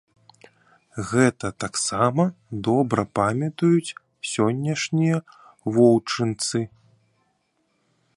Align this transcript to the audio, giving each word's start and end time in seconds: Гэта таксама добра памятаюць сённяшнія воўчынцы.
Гэта 1.09 1.47
таксама 1.63 2.23
добра 2.67 3.03
памятаюць 3.19 3.95
сённяшнія 4.31 5.17
воўчынцы. 5.77 6.63